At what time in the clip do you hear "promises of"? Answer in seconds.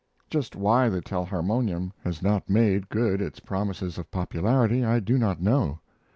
3.39-4.09